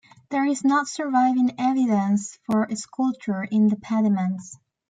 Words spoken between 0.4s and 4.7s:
is no surviving evidence for sculpture in the pediments.